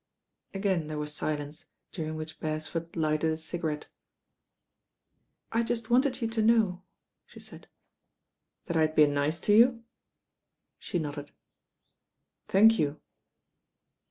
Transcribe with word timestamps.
Again 0.55 0.87
there 0.87 0.97
was 0.97 1.13
silence, 1.13 1.67
during 1.91 2.15
which 2.15 2.39
Beresford 2.39 2.95
lighted 2.95 3.33
a 3.33 3.37
cigarette. 3.37 3.87
"I 5.51 5.61
just 5.61 5.91
wanted 5.91 6.23
you 6.23 6.27
to 6.29 6.41
know," 6.41 6.81
she 7.27 7.39
said. 7.39 7.67
"That 8.65 8.75
I 8.77 8.81
had 8.81 8.95
been 8.95 9.13
nice 9.13 9.39
to 9.41 9.53
you?" 9.55 9.83
She 10.79 10.97
nodded. 10.97 11.29
"Thank 12.47 12.79
you." 12.79 12.99